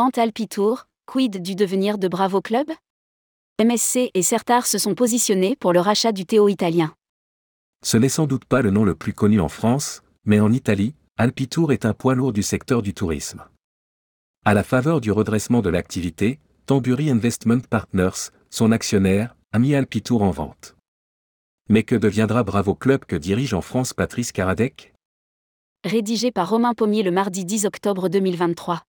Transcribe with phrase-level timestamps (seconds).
[0.00, 2.68] vente Alpitour, quid du devenir de Bravo Club?
[3.62, 6.94] MSC et Certar se sont positionnés pour le rachat du Théo italien.
[7.84, 10.94] Ce n'est sans doute pas le nom le plus connu en France, mais en Italie,
[11.18, 13.44] Alpitour est un poids lourd du secteur du tourisme.
[14.46, 20.22] À la faveur du redressement de l'activité, Tamburi Investment Partners, son actionnaire, a mis Alpitour
[20.22, 20.76] en vente.
[21.68, 24.94] Mais que deviendra Bravo Club que dirige en France Patrice Karadec?
[25.84, 28.82] Rédigé par Romain Pommier le mardi 10 octobre 2023.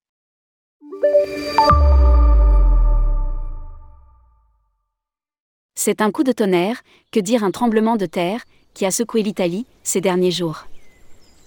[5.83, 8.41] C'est un coup de tonnerre, que dire un tremblement de terre,
[8.75, 10.67] qui a secoué l'Italie ces derniers jours.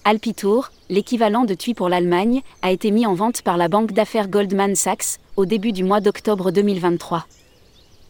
[0.05, 4.29] Alpitour, l'équivalent de TUI pour l'Allemagne, a été mis en vente par la banque d'affaires
[4.29, 7.27] Goldman Sachs au début du mois d'octobre 2023.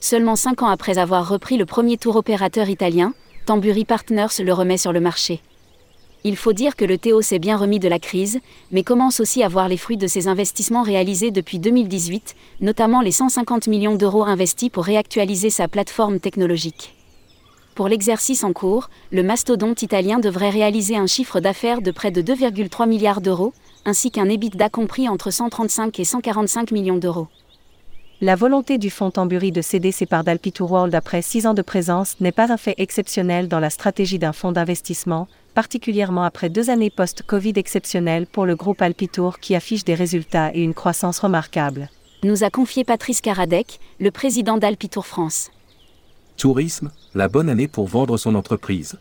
[0.01, 3.13] Seulement cinq ans après avoir repris le premier tour opérateur italien,
[3.47, 5.43] Tamburi Partners le remet sur le marché.
[6.27, 8.41] Il faut dire que le Théo s'est bien remis de la crise,
[8.73, 13.13] mais commence aussi à voir les fruits de ses investissements réalisés depuis 2018, notamment les
[13.13, 16.95] 150 millions d'euros investis pour réactualiser sa plateforme technologique.
[17.75, 22.23] Pour l'exercice en cours, le mastodonte italien devrait réaliser un chiffre d'affaires de près de
[22.23, 23.53] 2,3 milliards d'euros,
[23.85, 27.29] ainsi qu'un EBITDA compris entre 135 et 145 millions d'euros.
[28.21, 31.63] La volonté du fonds Tamburi de céder ses parts d'Alpitour World après six ans de
[31.63, 36.71] présence n'est pas un fait exceptionnel dans la stratégie d'un fonds d'investissement, particulièrement après deux
[36.71, 41.91] années post-Covid exceptionnelles pour le groupe Alpitour qui affiche des résultats et une croissance remarquable.
[42.23, 45.51] Nous a confié Patrice Karadec, le président d'Alpitour France.
[46.37, 48.97] Tourisme, la bonne année pour vendre son entreprise.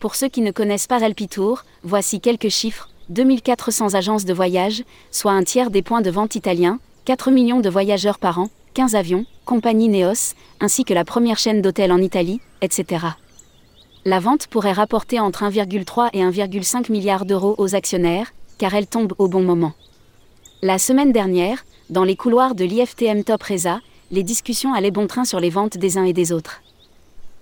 [0.00, 5.32] Pour ceux qui ne connaissent pas Alpitour, voici quelques chiffres 2400 agences de voyage, soit
[5.32, 9.26] un tiers des points de vente italiens, 4 millions de voyageurs par an, 15 avions,
[9.44, 13.04] compagnie Neos, ainsi que la première chaîne d'hôtels en Italie, etc.
[14.06, 19.12] La vente pourrait rapporter entre 1,3 et 1,5 milliard d'euros aux actionnaires, car elle tombe
[19.18, 19.74] au bon moment.
[20.62, 25.26] La semaine dernière, dans les couloirs de l'IFTM Top Reza, les discussions allaient bon train
[25.26, 26.62] sur les ventes des uns et des autres.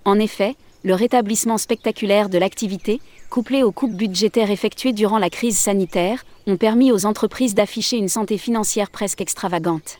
[0.03, 2.99] En effet, le rétablissement spectaculaire de l'activité,
[3.29, 8.09] couplé aux coupes budgétaires effectuées durant la crise sanitaire, ont permis aux entreprises d'afficher une
[8.09, 9.99] santé financière presque extravagante.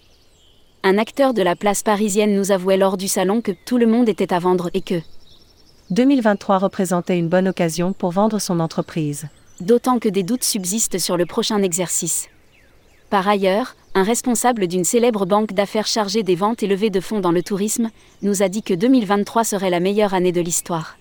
[0.83, 4.09] Un acteur de la place parisienne nous avouait lors du salon que tout le monde
[4.09, 5.01] était à vendre et que
[5.91, 9.27] 2023 représentait une bonne occasion pour vendre son entreprise.
[9.61, 12.27] D'autant que des doutes subsistent sur le prochain exercice.
[13.09, 17.19] Par ailleurs, un responsable d'une célèbre banque d'affaires chargée des ventes et levées de fonds
[17.19, 17.89] dans le tourisme,
[18.21, 20.97] nous a dit que 2023 serait la meilleure année de l'histoire.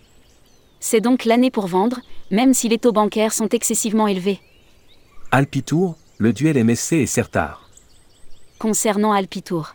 [0.80, 2.00] C'est donc l'année pour vendre,
[2.30, 4.40] même si les taux bancaires sont excessivement élevés.
[5.30, 7.70] Alpitour, le duel MSC et Certar.
[8.58, 9.74] Concernant Alpitour.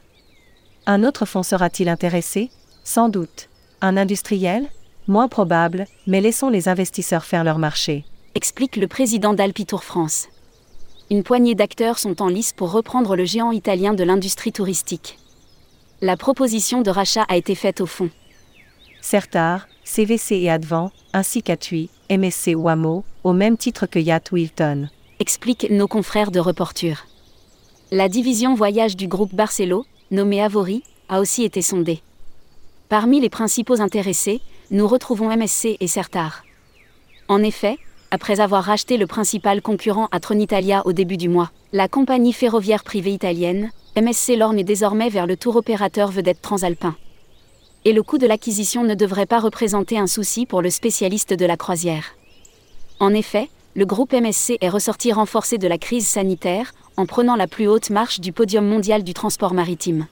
[0.86, 2.52] Un autre fonds sera-t-il intéressé?
[2.84, 3.50] Sans doute.
[3.82, 4.68] Un industriel?
[5.08, 8.06] Moins probable, mais laissons les investisseurs faire leur marché.
[8.36, 10.28] Explique le président d'Alpitour France
[11.10, 15.18] une poignée d'acteurs sont en lice pour reprendre le géant italien de l'industrie touristique.
[16.02, 18.10] La proposition de rachat a été faite au fond.
[19.02, 24.90] Certar, CVC et Advent, ainsi qu'Atui, MSC Wamo, au même titre que Yacht Wilton.
[25.20, 27.06] Expliquent nos confrères de Reporture.
[27.92, 32.02] La division voyage du groupe Barcelo, nommée Avori, a aussi été sondée.
[32.90, 34.42] Parmi les principaux intéressés,
[34.72, 36.44] nous retrouvons MSC et Certar.
[37.30, 37.78] En effet,
[38.12, 41.52] après avoir racheté le principal concurrent à Tronitalia au début du mois.
[41.74, 46.96] La compagnie ferroviaire privée italienne, MSC lorne est désormais vers le tour opérateur vedette transalpin.
[47.86, 51.46] Et le coût de l'acquisition ne devrait pas représenter un souci pour le spécialiste de
[51.46, 52.16] la croisière.
[53.00, 57.48] En effet, le groupe MSC est ressorti renforcé de la crise sanitaire en prenant la
[57.48, 60.08] plus haute marche du podium mondial du transport maritime.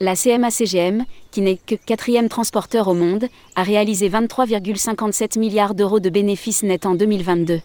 [0.00, 6.10] La CMA-CGM, qui n'est que quatrième transporteur au monde, a réalisé 23,57 milliards d'euros de
[6.10, 7.60] bénéfices nets en 2022.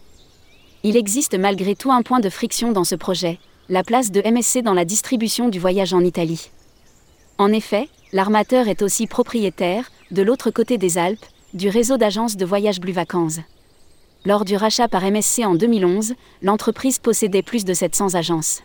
[0.84, 3.38] Il existe malgré tout un point de friction dans ce projet,
[3.68, 6.50] la place de MSC dans la distribution du voyage en Italie.
[7.36, 12.46] En effet, l'armateur est aussi propriétaire, de l'autre côté des Alpes, du réseau d'agences de
[12.46, 13.40] voyage Blue Vacances.
[14.24, 18.62] Lors du rachat par MSC en 2011, l'entreprise possédait plus de 700 agences.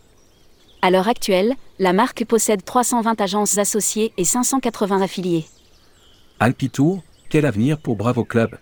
[0.86, 5.46] À l'heure actuelle, la marque possède 320 agences associées et 580 affiliés.
[6.40, 8.60] Alpitour, quel avenir pour Bravo Club?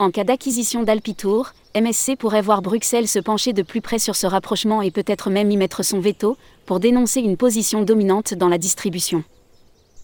[0.00, 4.26] En cas d'acquisition d'Alpitour, MSC pourrait voir Bruxelles se pencher de plus près sur ce
[4.26, 6.36] rapprochement et peut-être même y mettre son veto,
[6.66, 9.22] pour dénoncer une position dominante dans la distribution.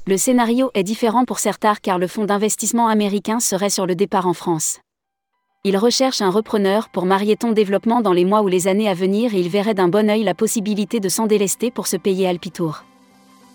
[0.06, 4.28] Le scénario est différent pour Certar car le fonds d'investissement américain serait sur le départ
[4.28, 4.78] en France.
[5.68, 9.34] Il recherche un repreneur pour Marieton Développement dans les mois ou les années à venir
[9.34, 12.84] et il verrait d'un bon œil la possibilité de s'en délester pour se payer Alpitour.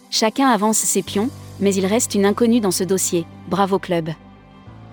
[0.09, 1.29] Chacun avance ses pions,
[1.61, 3.25] mais il reste une inconnue dans ce dossier.
[3.47, 4.09] Bravo club.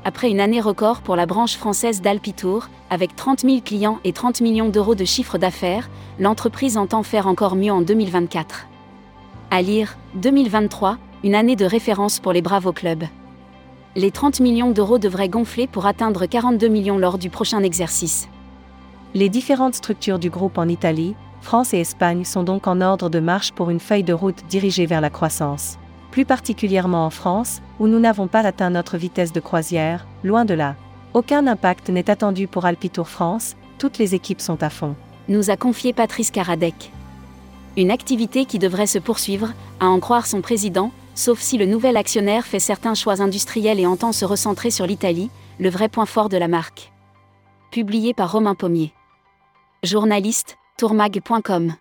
[0.05, 4.41] Après une année record pour la branche française d'Alpitour, avec 30 000 clients et 30
[4.41, 5.91] millions d'euros de chiffre d'affaires,
[6.21, 8.69] l'entreprise entend faire encore mieux en 2024.
[9.51, 13.03] À lire, 2023, une année de référence pour les Bravo Club.
[13.99, 18.29] Les 30 millions d'euros devraient gonfler pour atteindre 42 millions lors du prochain exercice.
[19.13, 23.19] Les différentes structures du groupe en Italie, France et Espagne sont donc en ordre de
[23.19, 25.79] marche pour une feuille de route dirigée vers la croissance.
[26.13, 30.55] Plus particulièrement en France, où nous n'avons pas atteint notre vitesse de croisière, loin de
[30.55, 30.77] là.
[31.13, 34.95] Aucun impact n'est attendu pour Alpitour France, toutes les équipes sont à fond.
[35.27, 36.93] Nous a confié Patrice Karadec.
[37.77, 41.97] Une activité qui devrait se poursuivre, à en croire son président, sauf si le nouvel
[41.97, 46.29] actionnaire fait certains choix industriels et entend se recentrer sur l'Italie, le vrai point fort
[46.29, 46.93] de la marque.
[47.73, 48.93] Publié par Romain Pommier.
[49.83, 51.75] Journaliste, tourmag.com